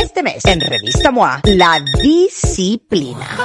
[0.00, 3.36] Este mes, en Revista MOA, la disciplina.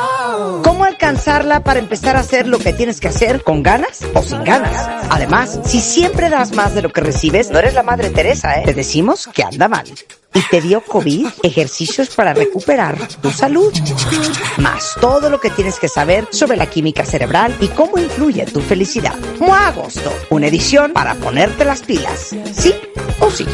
[0.63, 4.42] ¿Cómo alcanzarla para empezar a hacer lo que tienes que hacer con ganas o sin
[4.46, 4.88] ganas?
[5.10, 8.63] Además, si siempre das más de lo que recibes, no eres la madre Teresa, ¿eh?
[8.63, 9.86] Te decimos que anda mal.
[10.33, 13.74] Y te dio COVID, ejercicios para recuperar tu salud.
[14.58, 18.62] Más todo lo que tienes que saber sobre la química cerebral y cómo influye tu
[18.62, 19.16] felicidad.
[19.40, 22.35] MOA Agosto, una edición para ponerte las pilas.
[22.53, 22.73] ¿Sí
[23.20, 23.45] o sí?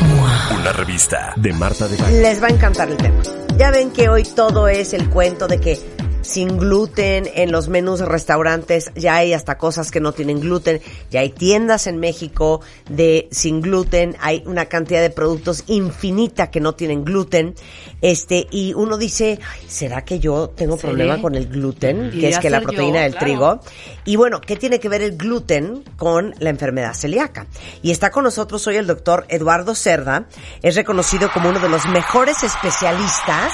[0.59, 2.21] Una revista de Marta de Baile.
[2.21, 3.21] Les va a encantar el tema.
[3.57, 5.79] Ya ven que hoy todo es el cuento de que
[6.21, 10.81] sin gluten en los menús de restaurantes ya hay hasta cosas que no tienen gluten,
[11.09, 16.59] ya hay tiendas en México de sin gluten, hay una cantidad de productos infinita que
[16.59, 17.55] no tienen gluten,
[18.01, 20.83] este y uno dice, "Ay, ¿será que yo tengo Sí.
[20.83, 23.25] problema con el gluten, que es que la yo, proteína del claro.
[23.25, 23.59] trigo?"
[24.05, 27.47] Y bueno, ¿qué tiene que ver el gluten con la enfermedad celíaca?
[27.81, 30.25] Y está con nosotros hoy el doctor Eduardo Cerda,
[30.61, 33.51] es reconocido como uno de los mejores especialistas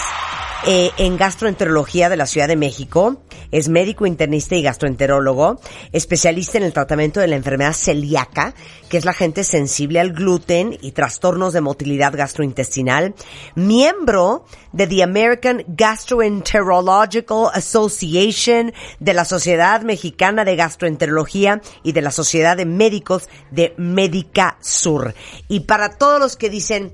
[0.65, 5.59] eh, en gastroenterología de la Ciudad de México, es médico internista y gastroenterólogo,
[5.91, 8.53] especialista en el tratamiento de la enfermedad celíaca,
[8.89, 13.13] que es la gente sensible al gluten y trastornos de motilidad gastrointestinal,
[13.55, 22.11] miembro de the American Gastroenterological Association, de la Sociedad Mexicana de Gastroenterología y de la
[22.11, 25.13] Sociedad de Médicos de Médica Sur.
[25.47, 26.93] Y para todos los que dicen,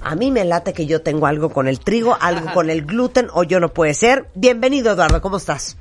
[0.00, 3.28] a mí me late que yo tengo algo con el trigo, algo con el gluten
[3.32, 4.28] o yo no puede ser.
[4.34, 5.76] Bienvenido Eduardo, ¿cómo estás?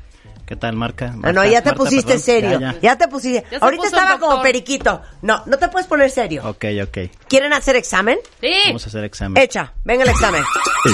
[0.45, 1.05] ¿Qué tal, Marca?
[1.23, 2.19] Ah, no, Marta, ya te Marta, pusiste perdón.
[2.25, 2.51] serio.
[2.59, 2.97] Ya, Ya, ya.
[2.97, 3.45] te pusiste.
[3.51, 5.01] Ya Ahorita estaba como periquito.
[5.21, 6.41] No, no te puedes poner serio.
[6.45, 6.97] Ok, ok.
[7.29, 8.17] ¿Quieren hacer examen?
[8.41, 8.51] Sí.
[8.67, 9.41] Vamos a hacer examen.
[9.41, 10.43] Echa, venga el examen.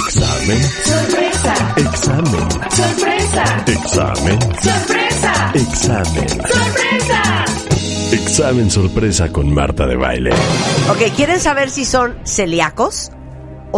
[0.05, 0.61] Examen.
[0.63, 2.51] Sorpresa, Examen.
[2.69, 4.41] sorpresa, Examen.
[4.61, 6.29] sorpresa, Examen.
[6.29, 7.45] sorpresa.
[8.11, 10.31] Examen sorpresa con Marta de Baile.
[10.91, 13.09] Ok, ¿quieren saber si son celíacos?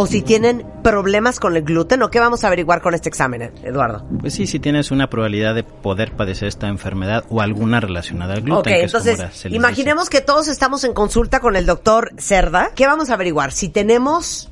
[0.00, 2.02] ¿O si tienen problemas con el gluten?
[2.02, 4.02] ¿O qué vamos a averiguar con este examen, Eduardo?
[4.18, 8.40] Pues sí, si tienes una probabilidad de poder padecer esta enfermedad o alguna relacionada al
[8.40, 8.72] gluten.
[8.72, 12.70] Ok, que entonces, imaginemos que todos estamos en consulta con el doctor Cerda.
[12.74, 13.52] ¿Qué vamos a averiguar?
[13.52, 14.49] Si tenemos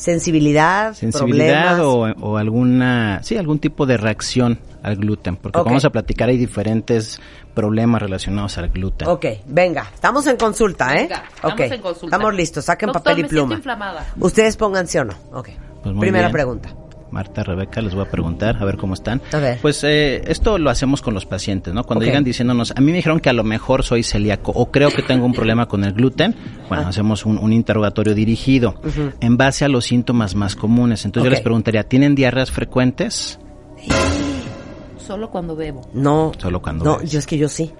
[0.00, 1.80] sensibilidad, problemas.
[1.80, 2.00] o,
[2.30, 7.20] o alguna, sí, algún tipo de reacción al gluten, porque vamos a platicar hay diferentes
[7.54, 9.08] problemas relacionados al gluten.
[9.08, 11.02] Ok, venga, estamos en consulta, ¿eh?
[11.02, 12.16] Venga, estamos Ok, en consulta.
[12.16, 13.54] Estamos listos, saquen Doctor, papel y me siento pluma.
[13.56, 14.06] inflamada.
[14.18, 15.14] Ustedes pongan sí o no.
[15.32, 15.50] Ok.
[15.82, 16.32] Pues muy Primera bien.
[16.32, 16.70] pregunta.
[17.10, 19.20] Marta, Rebeca, les voy a preguntar, a ver cómo están.
[19.32, 19.58] A ver.
[19.60, 21.84] Pues eh, esto lo hacemos con los pacientes, ¿no?
[21.84, 24.90] Cuando llegan diciéndonos, a mí me dijeron que a lo mejor soy celíaco o creo
[24.90, 26.34] que tengo un problema con el gluten,
[26.68, 26.88] bueno, Ah.
[26.88, 28.80] hacemos un, un interrogatorio dirigido
[29.20, 31.04] en base a los síntomas más comunes.
[31.04, 33.38] Entonces yo les preguntaría, ¿tienen diarreas frecuentes?
[34.98, 35.82] Solo cuando bebo.
[35.92, 36.32] No.
[36.38, 37.10] Solo cuando No, bebes.
[37.10, 37.72] yo es que yo sí.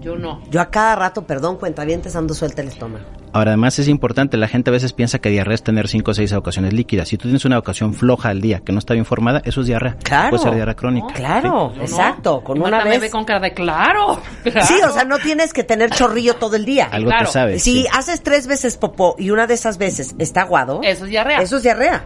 [0.00, 0.40] Yo no.
[0.50, 3.04] Yo a cada rato, perdón, cuentavientes, ando suelta el estómago.
[3.34, 6.14] Ahora, además es importante, la gente a veces piensa que diarrea es tener 5 o
[6.14, 7.08] 6 evacuaciones líquidas.
[7.08, 9.66] Si tú tienes una evacuación floja al día, que no está bien formada, eso es
[9.68, 9.96] diarrea.
[10.02, 10.30] Claro.
[10.30, 11.14] Puede ser diarrea crónica.
[11.14, 11.82] Claro, no.
[11.82, 13.00] exacto, con una me vez.
[13.00, 14.20] ve con cara de claro.
[14.42, 14.66] claro.
[14.66, 16.88] Sí, o sea, no tienes que tener chorrillo todo el día.
[16.92, 17.26] Algo Claro.
[17.26, 17.62] te sabes.
[17.62, 17.86] Si sí.
[17.92, 21.40] haces tres veces popó y una de esas veces está aguado, Eso es diarrea.
[21.40, 22.04] eso es diarrea.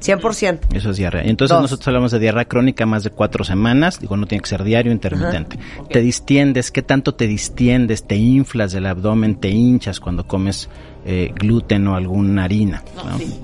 [0.00, 0.60] 100%.
[0.74, 1.22] Eso es diarrea.
[1.22, 1.62] Entonces Dos.
[1.62, 4.00] nosotros hablamos de diarrea crónica más de cuatro semanas.
[4.00, 5.58] Digo, no tiene que ser diario, intermitente.
[5.90, 8.04] Te distiendes, ¿qué tanto te distiendes?
[8.04, 10.68] Te inflas del abdomen, te hinchas cuando comes
[11.10, 12.82] eh, gluten o alguna harina.
[12.94, 13.18] No, ¿no?
[13.18, 13.40] sí.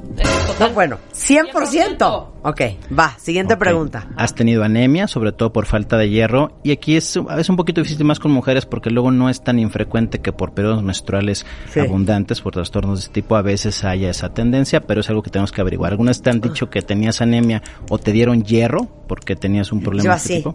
[0.61, 1.51] No, bueno, 100%.
[1.53, 2.27] 100%.
[2.43, 2.61] Ok,
[2.97, 4.07] va, siguiente pregunta.
[4.17, 7.81] Has tenido anemia, sobre todo por falta de hierro, y aquí es, es un poquito
[7.81, 11.81] difícil más con mujeres porque luego no es tan infrecuente que por periodos menstruales Sí.
[11.81, 15.31] abundantes, por trastornos de este tipo, a veces haya esa tendencia, pero es algo que
[15.31, 15.93] tenemos que averiguar.
[15.93, 20.05] Algunas te han dicho que tenías anemia o te dieron hierro porque tenías un problema
[20.05, 20.43] Yo de este así.
[20.43, 20.55] tipo.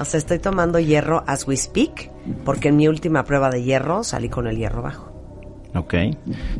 [0.00, 2.10] O sea, estoy tomando hierro as we speak,
[2.44, 5.09] porque en mi última prueba de hierro salí con el hierro bajo.
[5.74, 5.94] Ok.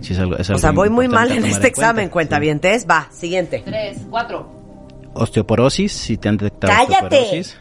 [0.00, 2.38] Sí, es algo, es O algo sea, voy muy mal en este examen, cuenta.
[2.38, 2.60] cuenta bien.
[2.88, 3.62] Va, siguiente.
[3.64, 4.48] Tres, cuatro.
[5.02, 5.08] Sí.
[5.14, 7.16] Osteoporosis, si te han detectado ¡Cállate!
[7.16, 7.56] osteoporosis.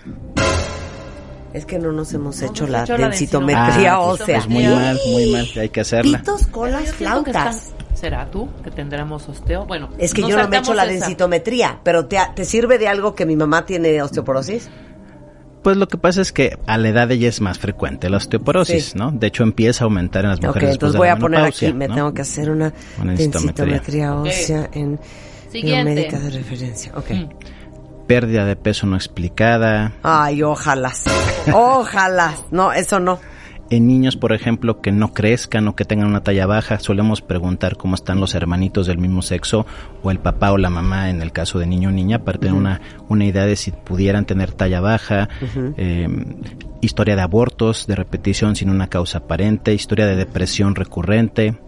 [1.52, 4.36] Es que no nos hemos hecho hemos la hecho la densitometría Ah, pues, ósea.
[4.38, 6.20] pues muy mal, muy mal, hay que hacerla.
[6.20, 7.72] Pitos, colas, flautas.
[7.96, 9.66] ¿Será tú que tendremos osteo?
[9.66, 10.92] Bueno, Es que yo no me he hecho la esa.
[10.94, 14.70] densitometría, pero ¿te, ¿te sirve de algo que mi mamá tiene osteoporosis?
[15.64, 18.92] Pues lo que pasa es que a la edad ella es más frecuente la osteoporosis,
[18.92, 18.98] Sí.
[18.98, 19.12] ¿no?
[19.12, 21.18] De hecho empieza a aumentar en las Ok, mujeres después entonces de voy la a
[21.18, 21.96] poner aquí, me ¿no?
[21.96, 23.66] tengo que hacer una Una densitometría.
[23.66, 24.26] densitometría Ok.
[24.28, 25.00] ósea en
[25.52, 25.84] Siguiente.
[25.94, 26.92] biomédica de referencia.
[26.96, 27.10] Ok.
[27.12, 27.30] Mm.
[28.08, 29.92] Pérdida de peso no explicada.
[30.02, 30.92] Ay, ojalá.
[31.54, 32.34] Ojalá.
[32.52, 33.20] No, eso no.
[33.72, 37.78] En niños, por ejemplo, que no crezcan o que tengan una talla baja, solemos preguntar
[37.78, 39.68] cómo están los hermanitos del mismo sexo
[40.02, 42.56] o el papá o la mamá en el caso de niño o niña para tener
[42.56, 45.30] una, una idea de si pudieran tener talla baja,
[45.78, 46.08] eh,
[46.82, 51.60] historia de abortos de repetición sin una causa aparente, historia de depresión recurrente.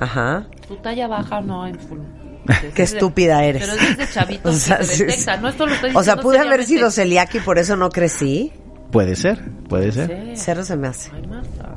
[0.00, 0.46] Ajá.
[0.66, 2.00] Tu talla baja no hay full.
[2.74, 3.62] Qué estúpida eres.
[3.62, 5.36] Pero desde chavito O sea, se sí, detecta.
[5.36, 5.42] sí.
[5.42, 8.52] No esto lo estoy O sea, pude haber sido celíaca y por eso no crecí.
[8.94, 10.34] Puede ser, puede ser.
[10.36, 11.10] Cero se me hace.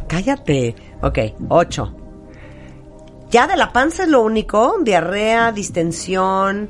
[0.08, 0.76] Cállate.
[1.02, 1.18] Ok,
[1.50, 1.96] ocho.
[3.32, 4.76] Ya de la panza es lo único.
[4.84, 6.70] Diarrea, distensión.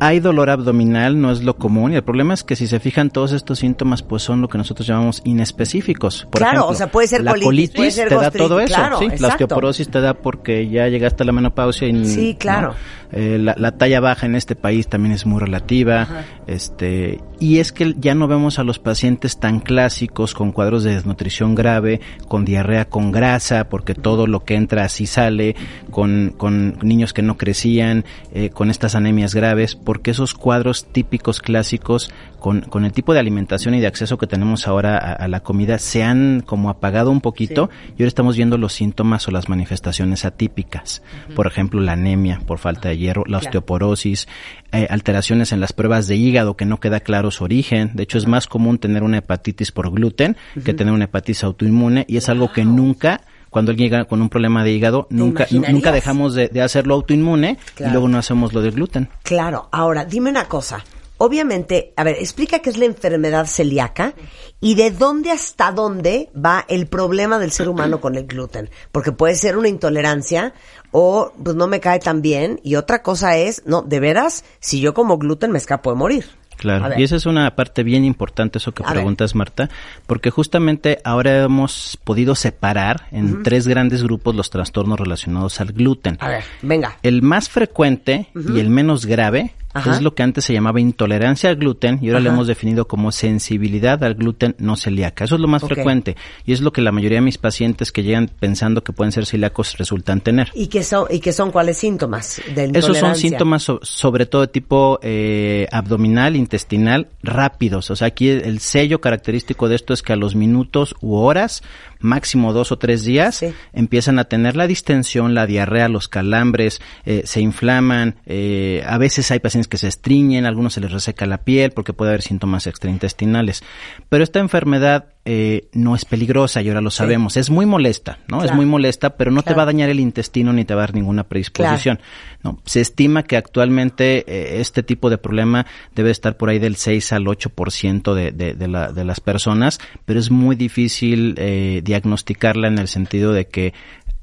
[0.00, 3.10] Hay dolor abdominal, no es lo común, y el problema es que si se fijan
[3.10, 6.26] todos estos síntomas, pues son lo que nosotros llamamos inespecíficos.
[6.30, 8.60] Por Claro, ejemplo, o sea, puede ser la colitis, colitis, puede ser te da todo
[8.60, 12.36] eso, claro, sí, la osteoporosis te da porque ya llegaste a la menopausia y Sí,
[12.38, 12.68] claro.
[12.68, 12.74] ¿no?
[13.12, 16.08] Eh, la, la talla baja en este país también es muy relativa,
[16.48, 20.94] este, y es que ya no vemos a los pacientes tan clásicos con cuadros de
[20.94, 25.54] desnutrición grave, con diarrea con grasa, porque todo lo que entra así sale,
[25.90, 31.40] con, con niños que no crecían, eh, con estas anemias graves, porque esos cuadros típicos
[31.40, 32.10] clásicos,
[32.40, 35.40] con, con el tipo de alimentación y de acceso que tenemos ahora a, a la
[35.40, 39.48] comida, se han como apagado un poquito y ahora estamos viendo los síntomas o las
[39.48, 41.02] manifestaciones atípicas.
[41.36, 44.26] Por ejemplo, la anemia por falta de hierro, la osteoporosis,
[44.72, 47.92] eh, alteraciones en las pruebas de hígado que no queda claro su origen.
[47.94, 52.04] De hecho, es más común tener una hepatitis por gluten que tener una hepatitis autoinmune
[52.08, 53.20] y es algo que nunca
[53.56, 57.56] cuando alguien llega con un problema de hígado, nunca, nunca dejamos de, de hacerlo autoinmune
[57.74, 57.88] Claro.
[57.88, 59.08] y luego no hacemos lo del gluten.
[59.22, 59.70] Claro.
[59.72, 60.84] Ahora, dime una cosa.
[61.16, 64.12] Obviamente, a ver, explica qué es la enfermedad celíaca
[64.60, 68.68] y de dónde hasta dónde va el problema del ser humano con el gluten.
[68.92, 70.52] Porque puede ser una intolerancia
[70.90, 72.60] o pues no me cae tan bien.
[72.62, 76.26] Y otra cosa es, no, de veras, si yo como gluten me escapo de morir.
[76.56, 78.96] Claro, y esa es una parte bien importante, eso que A ver.
[78.96, 79.68] preguntas, Marta,
[80.06, 86.16] porque justamente ahora hemos podido separar en tres grandes grupos los trastornos relacionados al gluten.
[86.20, 86.96] A ver, venga.
[87.02, 89.96] El más frecuente y el menos grave Ajá.
[89.96, 93.12] es lo que antes se llamaba intolerancia al gluten y ahora lo hemos definido como
[93.12, 95.24] sensibilidad al gluten no celíaca.
[95.24, 98.02] Eso es lo más frecuente y es lo que la mayoría de mis pacientes que
[98.02, 100.50] llegan pensando que pueden ser celíacos resultan tener.
[100.54, 103.00] ¿Y qué son, y qué son cuáles síntomas de Esos intolerancia?
[103.00, 107.90] son síntomas so- sobre todo de tipo eh, abdominal, intestinal, rápidos.
[107.90, 111.62] O sea, aquí el sello característico de esto es que a los minutos u horas,
[112.00, 113.52] máximo dos o tres días, Sí.
[113.72, 118.16] empiezan a tener la distensión, la diarrea, los calambres, eh, se inflaman.
[118.26, 121.70] eh, a veces hay pacientes que se estriñen, a algunos se les reseca la piel
[121.72, 123.62] porque puede haber síntomas extraintestinales.
[124.08, 127.36] Pero esta enfermedad eh, no es peligrosa y ahora lo sabemos.
[127.36, 128.44] Es muy molesta, ¿no?
[128.44, 130.86] Es muy molesta, pero no te va a dañar el intestino ni te va a
[130.86, 131.98] dar ninguna predisposición.
[132.44, 136.76] No, se estima que actualmente eh, este tipo de problema debe estar por ahí del
[136.76, 141.80] 6 al 8% de, de, de, la, de las personas, pero es muy difícil eh,
[141.82, 143.74] diagnosticarla en el sentido de que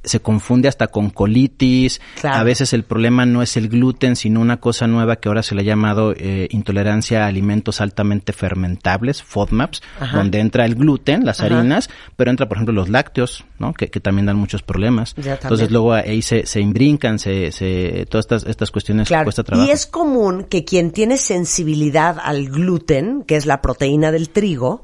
[0.04, 2.02] se confunde hasta con colitis.
[2.20, 2.38] Claro.
[2.38, 5.56] A veces el problema no es el gluten, sino una cosa nueva que ahora se
[5.56, 10.18] le ha llamado eh, intolerancia a alimentos altamente fermentables, FODMAPs, Ajá.
[10.18, 11.58] donde entra el gluten, las Ajá.
[11.58, 13.74] harinas, pero entra, por ejemplo, los lácteos, ¿no?
[13.74, 15.16] Que, que también dan muchos problemas.
[15.16, 15.34] Ya.
[15.42, 19.26] Entonces luego ahí se, se imbrincan, se, se, todas estas, estas cuestiones Claro.
[19.26, 19.68] cuesta trabajo.
[19.68, 24.82] Y es común que quien tiene sensibilidad al gluten, que es la proteína del trigo,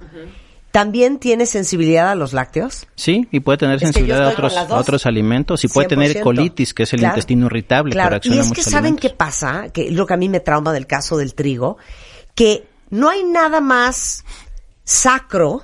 [0.71, 2.85] también tiene sensibilidad a los lácteos.
[2.95, 4.29] Sí, y puede tener Es que sensibilidad a
[4.79, 6.21] otros, a alimentos, y puede tener 100%.
[6.23, 7.13] colitis, que es el Claro.
[7.15, 8.09] intestino irritable, que Claro.
[8.11, 9.01] reacciona Y es que saben alimentos.
[9.11, 11.77] qué pasa, que lo que a mí me trauma del caso del trigo,
[12.35, 14.23] que no hay nada más
[14.83, 15.63] sacro,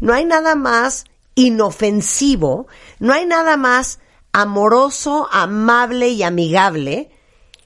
[0.00, 1.04] no hay nada más
[1.34, 2.66] inofensivo,
[2.98, 3.98] no hay nada más
[4.32, 7.10] amoroso, amable y amigable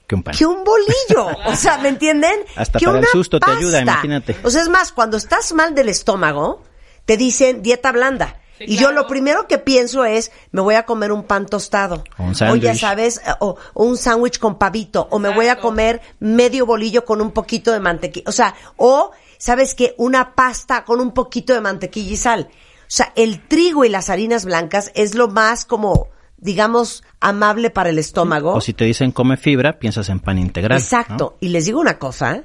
[0.07, 0.35] Que un pan.
[0.35, 1.37] que un bolillo.
[1.45, 2.39] O sea, ¿me entienden?
[2.55, 4.35] Hasta que para el susto te ayuda, imagínate.
[4.43, 6.63] O sea, es más, cuando estás mal del estómago,
[7.05, 8.37] te dicen dieta blanda.
[8.57, 12.03] Sí, y yo lo primero que pienso es, me voy a comer un pan tostado.
[12.17, 12.79] O un o ya sándwich.
[12.79, 15.07] sabes, eh, o, o un sándwich con pavito.
[15.09, 18.29] O me voy a comer medio bolillo con un poquito de mantequilla.
[18.29, 19.95] O sea, o, ¿sabes qué?
[19.97, 22.49] Una pasta con un poquito de mantequilla y sal.
[22.51, 27.89] O sea, el trigo y las harinas blancas es lo más como, digamos, amable para
[27.89, 28.53] el estómago.
[28.53, 30.77] O si te dicen come fibra, piensas en pan integral.
[30.77, 30.83] ¿no?
[30.83, 31.37] Exacto.
[31.39, 32.43] Y les digo una cosa,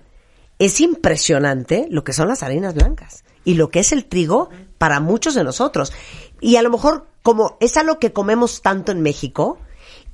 [0.58, 5.00] es impresionante lo que son las harinas blancas y lo que es el trigo para
[5.00, 5.94] muchos de nosotros.
[6.42, 9.58] Y a lo mejor como es algo que comemos tanto en México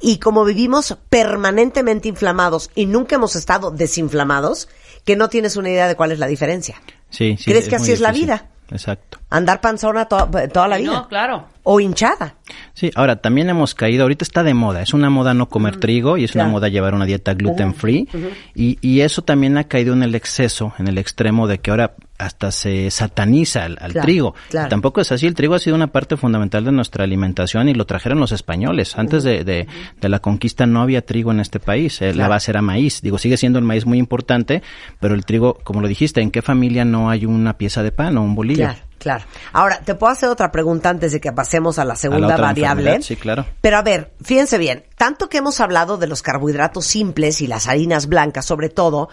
[0.01, 4.69] y como vivimos permanentemente inflamados y nunca hemos estado desinflamados,
[5.05, 6.81] que no tienes una idea de cuál es la diferencia.
[7.11, 8.49] Sí, sí, ¿Crees que así es la vida?
[8.71, 9.19] Exacto.
[9.29, 10.93] Andar panzona to- toda la vida.
[10.93, 11.47] No, claro.
[11.63, 12.37] O hinchada.
[12.73, 16.17] Sí, ahora también hemos caído, ahorita está de moda, es una moda no comer trigo
[16.17, 16.49] y es claro.
[16.49, 18.09] una moda llevar una dieta gluten free
[18.55, 21.95] y, y eso también ha caído en el exceso, en el extremo de que ahora
[22.25, 24.35] hasta se sataniza al, al Claro, trigo.
[24.51, 24.69] claro.
[24.69, 27.85] Tampoco es así, el trigo ha sido una parte fundamental de nuestra alimentación y lo
[27.87, 28.97] trajeron los españoles.
[28.97, 29.67] Antes de, de-
[30.01, 33.01] de la conquista no había trigo en este país, eh, la base era maíz.
[33.03, 34.63] Digo, sigue siendo el maíz muy importante,
[35.01, 38.17] pero el trigo, como lo dijiste, ¿en qué familia no hay una pieza de pan
[38.19, 38.65] o un bolillo?
[38.65, 39.25] Claro, Claro.
[39.53, 43.03] Ahora, te puedo hacer otra pregunta antes de que pasemos a la segunda variable.
[43.03, 43.45] sí, claro.
[43.61, 47.67] Pero a ver, fíjense bien, tanto que hemos hablado de los carbohidratos simples y las
[47.67, 49.09] harinas blancas, sobre todo,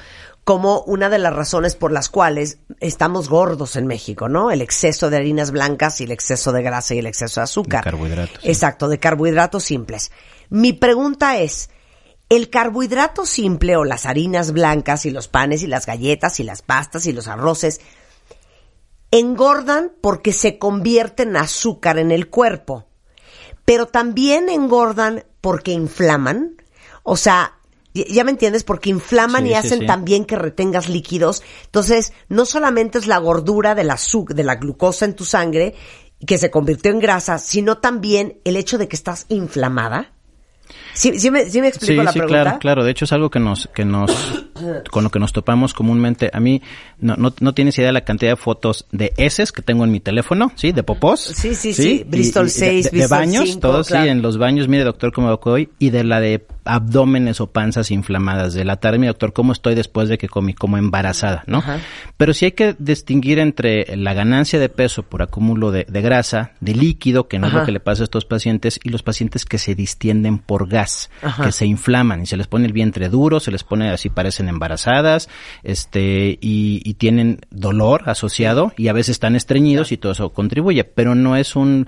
[0.49, 4.49] como una de las razones por las cuales estamos gordos en México, ¿no?
[4.49, 7.83] El exceso de harinas blancas y el exceso de grasa y el exceso de azúcar.
[7.83, 8.39] De carbohidratos.
[8.41, 10.11] Exacto, de carbohidratos simples.
[10.49, 11.69] Mi pregunta es,
[12.29, 16.63] ¿el carbohidrato simple o las harinas blancas y los panes y las galletas y las
[16.63, 17.79] pastas y los arroces
[19.11, 22.87] engordan porque se convierten en azúcar en el cuerpo,
[23.65, 26.55] pero también engordan porque inflaman.
[27.03, 27.58] O sea,
[28.05, 29.85] ya me entiendes, porque inflaman Sí, y hacen sí.
[29.85, 31.43] también que retengas líquidos.
[31.65, 35.75] Entonces, no solamente es la gordura del azúcar, de la glucosa en tu sangre
[36.25, 40.11] que se convirtió en grasa, sino también el hecho de que estás inflamada.
[40.93, 42.43] ¿Sí, sí me, sí me explico Sí, la sí, pregunta?
[42.43, 42.83] claro, claro.
[42.83, 44.11] De hecho es algo que nos, que nos,
[44.91, 46.29] con lo que nos topamos comúnmente.
[46.33, 46.61] A mí
[46.99, 49.91] no, no, no tienes idea de la cantidad de fotos de heces que tengo en
[49.91, 51.21] mi teléfono, sí, de popós.
[51.21, 52.01] Sí, sí, sí.
[52.01, 54.03] Y- Bristol y de- 6, de, de Bristol baños, 5, todos claro.
[54.03, 54.67] sí, en los baños.
[54.67, 58.53] Mire, doctor, cómo me hoy y de la de abdómenes o panzas inflamadas.
[58.53, 61.59] De la tarde, mi doctor, cómo estoy después de que comí como embarazada, ¿no?
[61.59, 61.79] Ajá.
[62.17, 66.51] Pero sí hay que distinguir entre la ganancia de peso por acúmulo de, de grasa,
[66.59, 69.45] de líquido, que no es lo que le pasa a estos pacientes, y los pacientes
[69.45, 71.45] que se distienden por gas, Ajá.
[71.45, 74.49] que se inflaman y se les pone el vientre duro, se les pone así parecen
[74.49, 75.29] embarazadas,
[75.63, 80.83] este, y, y tienen dolor asociado y a veces están estreñidos y todo eso contribuye,
[80.83, 81.87] pero no es un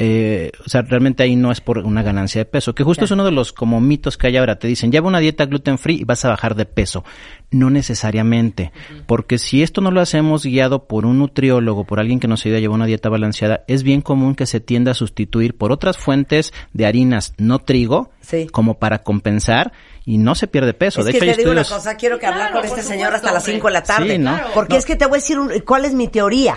[0.00, 3.10] eh, o sea, realmente ahí no es por una ganancia de peso, que justo es
[3.10, 4.58] uno de los como mitos que hay ahora.
[4.58, 7.04] Te dicen, lleva una dieta gluten free y vas a bajar de peso.
[7.50, 8.72] No necesariamente,
[9.06, 12.58] porque si esto no lo hacemos guiado por un nutriólogo, por alguien que nos ayude
[12.58, 15.96] a llevar una dieta balanceada, es bien común que se tienda a sustituir por otras
[15.98, 18.46] fuentes de harinas no trigo, Sí.
[18.52, 19.72] como para compensar
[20.04, 21.00] y no se pierde peso.
[21.00, 22.78] Es de que hecho, te digo una estudios- cosa, quiero que hablar Claro, con por
[22.78, 23.52] este señor hasta las hombre.
[23.54, 24.12] 5 de la tarde.
[24.12, 24.34] Sí, ¿no?
[24.34, 24.50] Claro.
[24.54, 26.56] Porque es que te voy a decir un- cuál es mi teoría.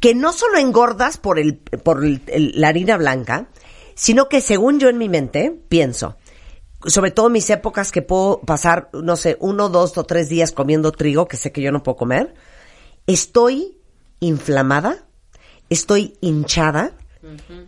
[0.00, 3.48] Que no solo engordas por, el, por el- el- la harina blanca,
[3.94, 6.16] sino que según yo en mi mente pienso,
[6.86, 10.92] sobre todo mis épocas que puedo pasar, no sé, uno, dos o tres días comiendo
[10.92, 12.34] trigo, que sé que yo no puedo comer,
[13.06, 13.76] estoy
[14.20, 15.04] inflamada,
[15.70, 16.92] estoy hinchada,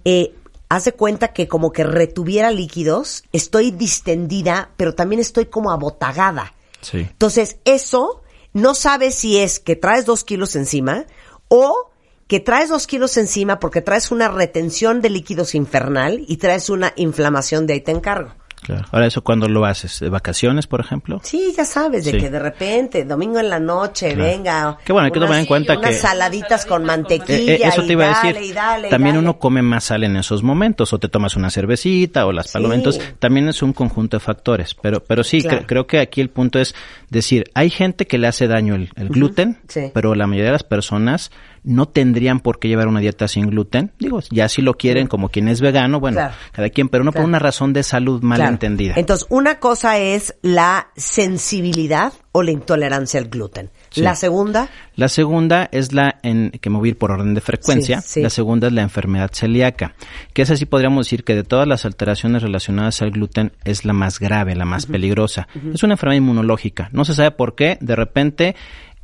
[0.05, 0.35] eh,
[0.69, 6.55] haz de cuenta que como que retuviera líquidos, estoy distendida, pero también estoy como abotagada.
[6.81, 6.99] Sí.
[6.99, 8.23] Entonces, eso
[8.53, 11.07] no sabes si es que traes dos kilos encima
[11.49, 11.90] o
[12.31, 16.93] que traes dos kilos encima porque traes una retención de líquidos infernal y traes una
[16.95, 18.33] inflamación de ahí te encargo.
[18.63, 18.85] Claro.
[18.93, 20.01] Ahora, ¿eso cuando lo haces?
[20.01, 21.19] ¿De vacaciones, por ejemplo?
[21.25, 22.19] Sí, ya sabes, de Sí.
[22.19, 24.31] que de repente, domingo en la noche, Claro.
[24.31, 24.79] venga.
[24.85, 27.53] Qué bueno, hay que tomar en cuenta unas que- saladitas con mantequilla.
[27.55, 28.51] Eh, eh, eso te iba a dale, decir.
[28.51, 29.27] y dale, y también dale.
[29.27, 32.53] uno come más sal en esos momentos, o te tomas una cervecita o las Sí.
[32.53, 33.01] palomitas.
[33.19, 34.75] También es un conjunto de factores.
[34.81, 35.63] Pero, pero sí, Claro.
[35.63, 36.75] cre- creo que aquí el punto es
[37.09, 39.91] decir, hay gente que le hace daño el, el gluten, Sí.
[39.95, 41.31] pero la mayoría de las personas
[41.63, 43.93] no tendrían por qué llevar una dieta sin gluten.
[43.99, 46.35] Digo, ya si lo quieren, como quien es vegano, bueno, Claro.
[46.53, 47.23] cada quien, pero no Claro.
[47.25, 48.53] por una razón de salud mal Claro.
[48.53, 48.95] entendida.
[48.97, 53.71] Entonces, una cosa es la sensibilidad o la intolerancia al gluten.
[53.91, 54.03] Sí.
[54.03, 57.41] La segunda, La segunda es la, en, que me voy a ir por orden de
[57.41, 58.23] frecuencia, Sí, sí.
[58.23, 59.95] la segunda es la enfermedad celíaca,
[60.35, 63.93] que es así podríamos decir que de todas las alteraciones relacionadas al gluten es la
[63.95, 65.49] más grave, la más peligrosa.
[65.75, 68.55] Es una enfermedad inmunológica, no se sabe por qué, de repente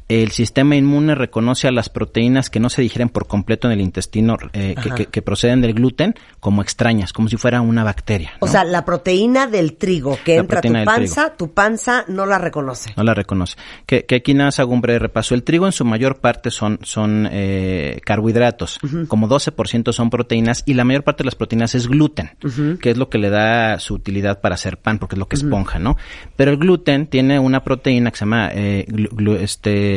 [0.09, 3.81] el sistema inmune reconoce a las proteínas que no se digieren por completo en el
[3.81, 8.33] intestino, eh, que, que- que proceden del gluten, como extrañas, como si fuera una bacteria.
[8.41, 12.25] o sea, la proteína del trigo que La entra a tu panza, tu panza no
[12.27, 12.93] la reconoce.
[12.97, 13.57] No la reconoce.
[13.85, 15.35] Que, que aquí nada más hago un breve repaso.
[15.35, 20.75] El trigo en su mayor parte son, son eh, carbohidratos, como 12% son proteínas y
[20.75, 22.31] la mayor parte de las proteínas es gluten,
[22.81, 25.37] que es lo que le da su utilidad para hacer pan, porque es lo que
[25.37, 25.97] esponja, ¿no?
[26.37, 29.96] Pero el gluten tiene una proteína que se llama eh, glu- glu- este,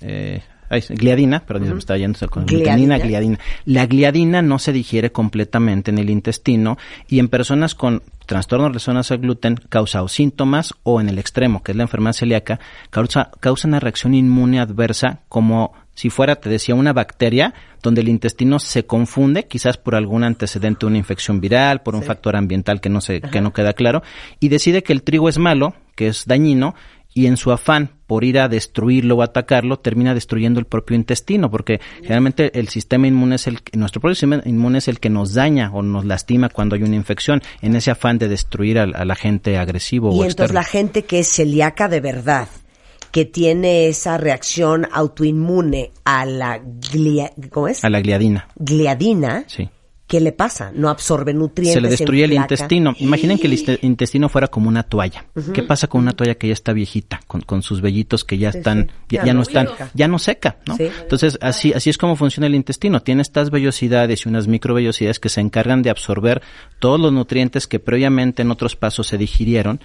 [0.00, 2.98] eh, ay, gliadina, perdón, se me está yendo con Gliadina.
[2.98, 3.38] gliadina.
[3.64, 9.10] La gliadina no se digiere completamente en el intestino y en personas con trastornos relacionados
[9.12, 12.60] al gluten causa o síntomas o en el extremo, que es la enfermedad celíaca,
[12.90, 18.08] causa, causa una reacción inmune adversa como si fuera, te decía, una bacteria donde el
[18.08, 22.82] intestino se confunde, quizás por algún antecedente de una infección viral, por un factor ambiental
[22.82, 24.02] que no se, que no queda claro,
[24.38, 26.74] y decide que el trigo es malo, que es dañino,
[27.16, 31.50] y en su afán por ir a destruirlo o atacarlo, termina destruyendo el propio intestino,
[31.50, 35.32] porque generalmente el sistema inmune es el, nuestro propio sistema inmune es el que nos
[35.32, 39.10] daña o nos lastima cuando hay una infección, en ese afán de destruir al, al
[39.10, 40.54] agente agresivo Y o entonces externo.
[40.54, 42.48] la gente que es celíaca de verdad,
[43.12, 47.82] que tiene esa reacción autoinmune a la glia- ¿cómo es?
[47.82, 49.70] A la gliadina, gliadina, sí.
[50.06, 50.70] ¿Qué le pasa?
[50.74, 51.74] No absorbe nutrientes.
[51.74, 52.94] se le destruye el intestino.
[52.98, 55.26] Imaginen que el intestino fuera como una toalla.
[55.52, 58.50] ¿Qué pasa con una toalla que ya está viejita, con, con sus vellitos que ya
[58.50, 59.16] están, sí.
[59.16, 59.90] ya, Ya ya no están, seca.
[59.94, 60.76] ya no seca, ¿no?
[60.76, 60.88] Sí.
[61.02, 63.00] Entonces así así es como funciona el intestino.
[63.00, 66.42] Tiene estas vellosidades y unas microvellosidades que se encargan de absorber
[66.78, 69.80] todos los nutrientes que previamente en otros pasos se digirieron.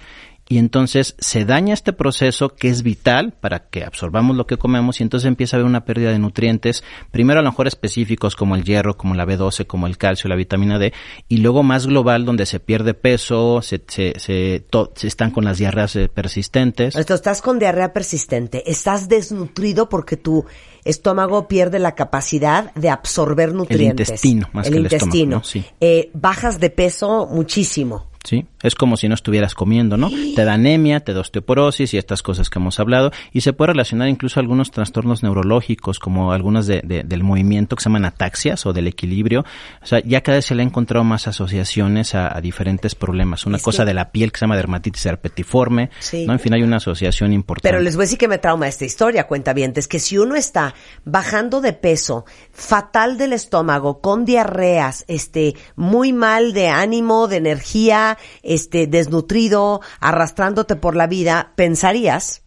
[0.48, 5.00] Y entonces se daña este proceso que es vital para que absorbamos lo que comemos
[5.00, 8.56] y entonces empieza a haber una pérdida de nutrientes, primero a lo mejor específicos como
[8.56, 10.92] el hierro, como la B12, como el calcio, la vitamina D,
[11.28, 14.64] y luego más global donde se pierde peso, se, se, se,
[15.02, 16.96] están con las diarreas eh, persistentes.
[16.96, 20.44] Esto, estás con diarrea persistente, estás desnutrido porque tu
[20.84, 24.08] estómago pierde la capacidad de absorber nutrientes.
[24.08, 25.36] intestino, más que el estómago, intestino.
[25.36, 25.44] ¿no?
[25.44, 25.64] Sí.
[25.80, 28.12] Eh, bajas de peso muchísimo.
[28.24, 28.46] ¿sí?
[28.62, 30.10] Es como si no estuvieras comiendo, ¿no?
[30.34, 33.10] Te da anemia, te da osteoporosis y estas cosas que hemos hablado.
[33.32, 37.76] Y se puede relacionar incluso a algunos trastornos neurológicos, como algunos de, de- del movimiento
[37.76, 39.44] que se llaman ataxias o del equilibrio.
[39.82, 43.46] O sea, ya cada vez se le ha encontrado más asociaciones a, a diferentes problemas.
[43.46, 46.26] Una Es cosa que- de la piel que se llama dermatitis herpetiforme, Sí.
[46.26, 46.32] ¿no?
[46.32, 47.68] En fin, hay una asociación importante.
[47.68, 50.18] Pero les voy a decir que me trauma esta historia, cuenta bien, es que si
[50.18, 57.28] uno está bajando de peso, fatal del estómago, con diarreas, este, muy mal de ánimo,
[57.28, 58.18] de energía,
[58.54, 62.42] este, desnutrido, arrastrándote por la vida, pensarías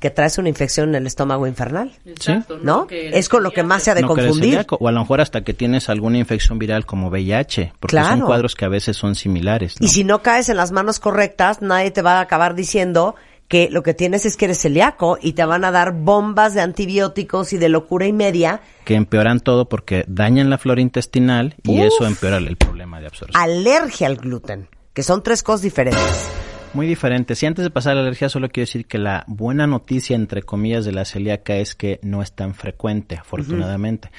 [0.00, 2.86] que traes una infección en el estómago infernal, Exacto, ¿no?
[2.86, 4.50] Que Es con lo que más se ha de No confundir.
[4.50, 8.20] celíaco, o a lo mejor hasta que tienes alguna infección viral como VIH, porque son
[8.20, 9.80] cuadros que a veces son similares.
[9.80, 9.86] ¿no?
[9.86, 13.14] Y si no caes en las manos correctas, nadie te va a acabar diciendo
[13.48, 16.60] que lo que tienes es que eres celíaco y te van a dar bombas de
[16.60, 21.78] antibióticos y de locura y media que empeoran todo porque dañan la flora intestinal y
[21.80, 21.86] Uf.
[21.86, 23.40] eso empeora el problema de absorción.
[23.40, 26.30] alergia al gluten, que son tres cosas diferentes.
[26.72, 27.34] Muy diferente.
[27.34, 30.42] Si antes de pasar a la alergia, solo quiero decir que la buena noticia, entre
[30.42, 34.10] comillas, de la celíaca es que no es tan frecuente, afortunadamente.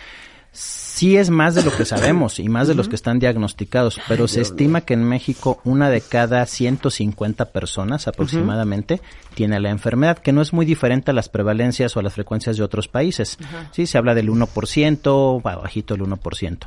[0.58, 4.30] Sí es más de lo que sabemos y más de los que están diagnosticados, pero
[4.30, 9.02] se estima que en México una de cada 150 personas aproximadamente
[9.34, 12.56] tiene la enfermedad, que no es muy diferente a las prevalencias o a las frecuencias
[12.56, 13.38] de otros países.
[13.72, 16.58] Sí, se habla del 1%, ba- bajito el 1%,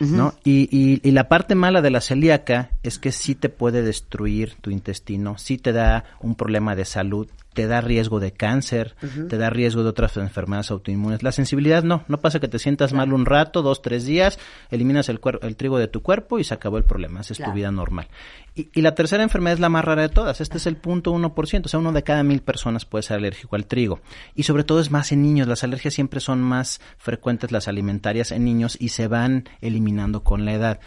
[0.00, 0.34] ¿no?
[0.44, 4.56] Y, y, y la parte mala de la celíaca es que sí te puede destruir
[4.60, 8.94] tu intestino, sí te da un problema de salud, te da riesgo de cáncer,
[9.28, 11.22] te da riesgo de otras enfermedades autoinmunes.
[11.22, 14.38] La sensibilidad no, no pasa que te sientas mal un rato, dos, tres días,
[14.70, 15.18] eliminas el,
[15.56, 18.08] trigo de tu cuerpo y se acabó el problema, haces tu vida normal.
[18.54, 21.12] Y, y la tercera enfermedad es la más rara de todas, este es el punto
[21.12, 24.00] 1%, o sea, uno de cada mil personas puede ser alérgico al trigo.
[24.34, 28.30] Y sobre todo es más en niños, las alergias siempre son más frecuentes las alimentarias
[28.30, 30.80] en niños y se van eliminando con la edad.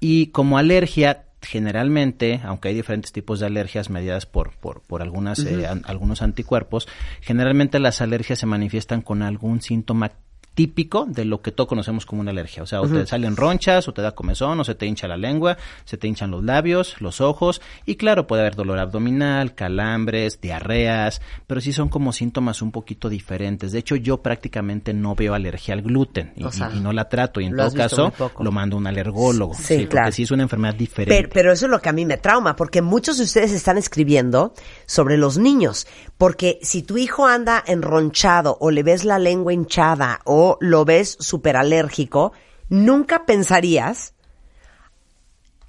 [0.00, 5.38] Y como alergia, generalmente, aunque hay diferentes tipos de alergias mediadas por, por, por algunas,
[5.40, 6.88] eh, an- algunos anticuerpos,
[7.20, 10.12] generalmente las alergias se manifiestan con algún síntoma
[10.58, 12.64] típico de lo que todos conocemos como una alergia.
[12.64, 15.16] O sea, o te salen ronchas, o te da comezón, o se te hincha la
[15.16, 20.40] lengua, se te hinchan los labios, los ojos, y claro, puede haber dolor abdominal, calambres,
[20.40, 23.70] diarreas, pero sí son como síntomas un poquito diferentes.
[23.70, 26.92] De hecho, yo prácticamente no veo alergia al gluten y, O sea, y- y no
[26.92, 29.54] la trato, y en todo caso lo mando a un alergólogo.
[29.54, 30.10] Sí, porque claro.
[30.10, 31.14] sí es una enfermedad diferente.
[31.22, 33.78] Pero, pero eso es lo que a mí me trauma, porque muchos de ustedes están
[33.78, 34.52] escribiendo
[34.86, 35.86] sobre los niños,
[36.18, 41.16] porque si tu hijo anda enronchado o le ves la lengua hinchada o lo ves
[41.20, 42.32] súper alérgico,
[42.68, 44.14] nunca pensarías,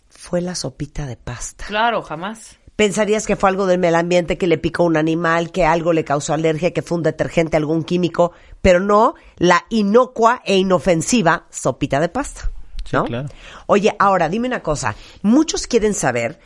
[0.09, 1.65] fue la sopita de pasta.
[1.67, 2.57] Claro, jamás.
[2.75, 6.03] Pensarías que fue algo del medio ambiente, que le picó un animal, que algo le
[6.03, 8.31] causó alergia, que fue un detergente, algún químico,
[8.61, 12.51] pero no la inocua e inofensiva sopita de pasta.
[12.85, 13.03] Sí, ¿no?
[13.03, 13.29] claro.
[13.67, 14.95] Oye, ahora dime una cosa.
[15.21, 16.39] Muchos quieren saber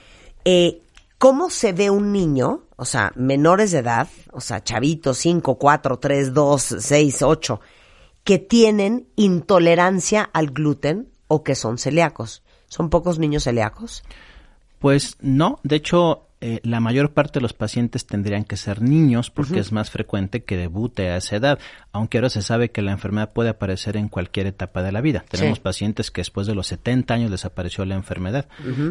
[0.43, 0.81] eh,
[1.19, 5.99] cómo se ve un niño, o sea, menores de edad, o sea, chavitos, 5, 4,
[5.99, 7.61] 3, 2, 6, 8,
[8.23, 12.43] que tienen intolerancia al gluten o que son celíacos.
[12.67, 14.03] ¿Son pocos niños celíacos?
[14.79, 19.29] Pues no, de hecho, eh, la mayor parte de los pacientes tendrían que ser niños
[19.29, 21.59] porque es más frecuente que debute a esa edad,
[21.93, 25.23] aunque ahora se sabe que la enfermedad puede aparecer en cualquier etapa de la vida.
[25.29, 25.63] Tenemos Sí.
[25.63, 28.47] pacientes que después de los 70 años les apareció la enfermedad.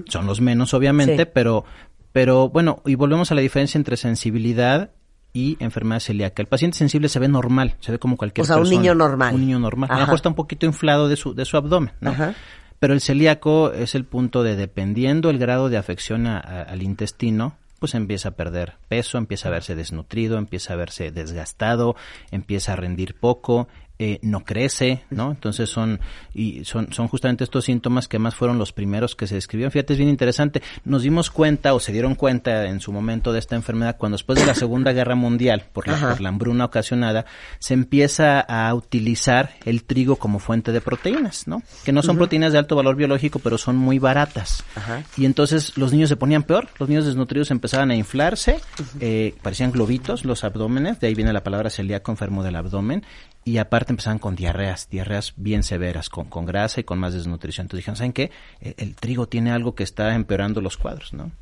[0.09, 1.31] Son los menos, obviamente, Sí.
[1.35, 1.65] pero,
[2.13, 4.91] pero bueno, y volvemos a la diferencia entre sensibilidad
[5.33, 6.43] y enfermedad celíaca.
[6.43, 8.81] El paciente sensible se ve normal, se ve como cualquier O sea, un persona.
[8.81, 9.35] niño normal.
[9.35, 9.89] Un niño normal.
[9.91, 10.05] A lo Ajá.
[10.07, 12.11] mejor está un poquito inflado de su, de su abdomen, ¿no?
[12.11, 12.35] Ajá.
[12.79, 16.83] Pero el celíaco es el punto de, dependiendo el grado de afección a- a- al
[16.83, 21.97] intestino, pues empieza a perder peso, empieza a verse desnutrido, empieza a verse desgastado,
[22.31, 23.69] empieza a rendir poco,
[24.05, 25.31] eh, no crece, ¿no?
[25.31, 26.01] Entonces son
[26.35, 29.71] y son son justamente estos síntomas que más fueron los primeros que se describieron.
[29.71, 30.61] Fíjate, es bien interesante.
[30.85, 34.41] Nos dimos cuenta o se dieron cuenta en su momento de esta enfermedad cuando después
[34.41, 37.27] de la Segunda Guerra Mundial, por la, por la hambruna ocasionada,
[37.61, 41.63] se empieza a utilizar el trigo como fuente de proteínas, ¿no?
[41.85, 44.65] Que no son proteínas de alto valor biológico, pero son muy baratas.
[44.75, 45.05] Ajá.
[45.17, 48.59] Y entonces los niños se ponían peor, los niños desnutridos empezaban a inflarse,
[48.99, 53.05] eh, parecían globitos los abdómenes, de ahí viene la palabra celíaco enfermo del abdomen,
[53.45, 57.65] y aparte empezaban con diarreas, diarreas bien severas, con, con grasa y con más desnutrición.
[57.65, 58.31] Entonces dijeron, ¿saben qué?
[58.61, 61.33] El, el trigo tiene algo que está empeorando los cuadros, ¿no?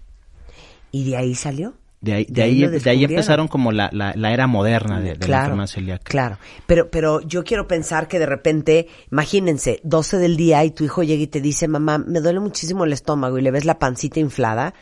[0.93, 1.75] ¿Y de ahí salió?
[2.01, 5.29] De ahí, de De ahí de empezaron como la, la, la era moderna de, de
[5.29, 6.05] la enfermedad celíaca.
[6.05, 10.83] Claro, pero, pero yo quiero pensar que de repente, imagínense, 12 del día y tu
[10.83, 13.79] hijo llega y te dice, mamá, me duele muchísimo el estómago y le ves la
[13.79, 14.73] pancita inflada,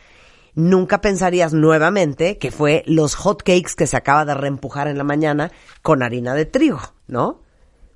[0.59, 5.05] nunca pensarías nuevamente que fue los hot cakes que se acaba de reempujar en la
[5.05, 7.41] mañana con harina de trigo, ¿no?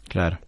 [0.09, 0.39] Claro.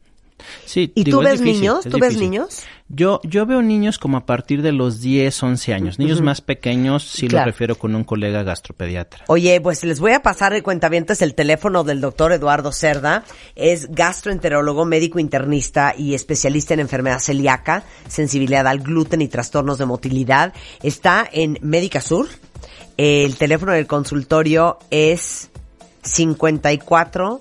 [0.64, 1.84] Sí, ¿Y digo, tú es ves difícil, niños?
[1.84, 2.62] ¿Tú ves niños?
[2.88, 5.98] Yo, yo veo niños como a partir de los 10, 11 años.
[5.98, 7.38] Niños más pequeños Claro.
[7.38, 9.24] los refiero con un colega gastropediatra.
[9.28, 13.24] Oye, pues les voy a pasar el cuentavientes el teléfono del doctor Eduardo Cerda.
[13.56, 19.86] Es gastroenterólogo, médico internista y especialista en enfermedad celíaca, sensibilidad al gluten y trastornos de
[19.86, 20.52] motilidad.
[20.82, 22.28] Está en Médica Sur.
[22.96, 25.50] El teléfono del consultorio es
[26.02, 27.40] 54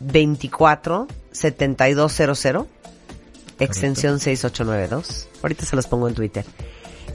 [0.00, 2.66] 24 7200
[3.58, 5.28] extensión 6892.
[5.42, 6.44] Ahorita se los pongo en Twitter.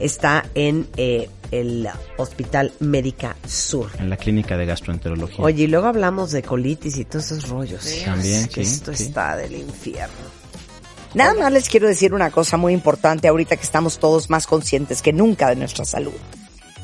[0.00, 3.90] Está en eh, el Hospital Médica Sur.
[3.98, 5.44] En la clínica de gastroenterología.
[5.44, 7.88] Oye, y luego hablamos de colitis y todos esos rollos.
[8.04, 10.44] También, que Esto está del infierno.
[11.14, 15.00] Nada más les quiero decir una cosa muy importante ahorita que estamos todos más conscientes
[15.00, 16.12] que nunca de nuestra salud.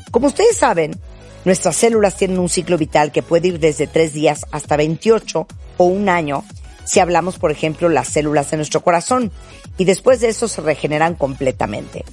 [0.09, 0.95] Como ustedes saben,
[1.43, 5.47] nuestras células tienen un ciclo vital que puede ir desde 3 días hasta 28
[5.81, 6.43] o un año
[6.83, 9.31] si hablamos, por ejemplo, las células de nuestro corazón
[9.77, 12.03] y después de eso se regeneran completamente.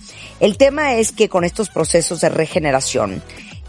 [0.41, 3.23] El tema es que con estos procesos de regeneración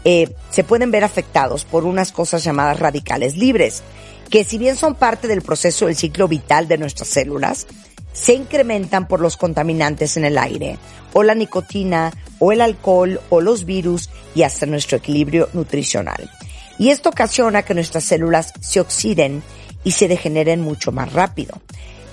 [0.04, 3.82] eh, se pueden ver afectados por unas cosas llamadas radicales libres,
[4.30, 7.66] que si bien son parte del proceso del ciclo vital de nuestras células,
[8.12, 10.78] se incrementan por los contaminantes en el aire,
[11.12, 16.30] o la nicotina, o el alcohol, o los virus y hasta nuestro equilibrio nutricional.
[16.78, 19.42] Y esto ocasiona que nuestras células se oxiden
[19.84, 21.60] y se degeneren mucho más rápido.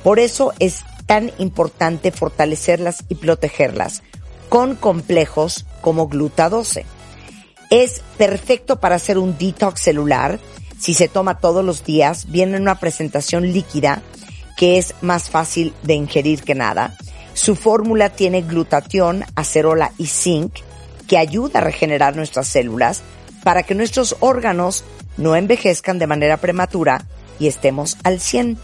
[0.03, 4.03] Por eso es tan importante fortalecerlas y protegerlas
[4.49, 6.85] con complejos como gluta 12.
[7.69, 10.39] Es perfecto para hacer un detox celular
[10.77, 14.01] si se toma todos los días, viene en una presentación líquida
[14.55, 16.95] que es más fácil de ingerir que nada.
[17.33, 20.53] Su fórmula tiene glutatión, acerola y zinc
[21.07, 23.01] que ayuda a regenerar nuestras células
[23.43, 24.83] para que nuestros órganos
[25.17, 27.05] no envejezcan de manera prematura
[27.39, 28.57] y estemos al 100.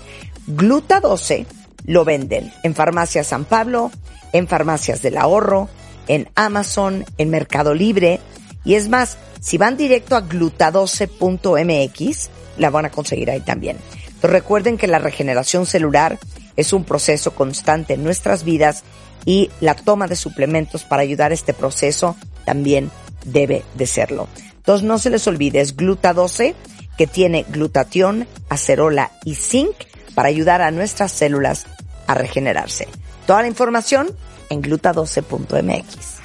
[0.47, 1.45] Gluta 12
[1.85, 3.91] lo venden en Farmacia San Pablo,
[4.31, 5.69] en Farmacias del Ahorro,
[6.07, 8.19] en Amazon, en Mercado Libre.
[8.63, 13.77] Y es más, si van directo a gluta12.mx, la van a conseguir ahí también.
[14.21, 16.19] Recuerden que la regeneración celular
[16.55, 18.83] es un proceso constante en nuestras vidas
[19.25, 22.91] y la toma de suplementos para ayudar a este proceso también
[23.25, 24.27] debe de serlo.
[24.57, 26.55] Entonces no se les olvide, es Gluta 12
[26.97, 29.75] que tiene glutatión, acerola y zinc
[30.15, 31.65] para ayudar a nuestras células
[32.07, 32.87] a regenerarse.
[33.25, 34.09] Toda la información
[34.49, 36.19] en gluta12.mx.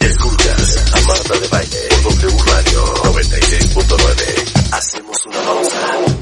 [0.00, 4.72] Escuchas a Marta de Baile W Radio 96.9.
[4.72, 6.19] Hacemos una pausa.